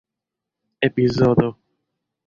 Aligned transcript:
epizodo 0.87 1.47